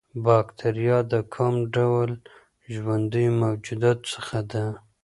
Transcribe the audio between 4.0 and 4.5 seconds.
څخه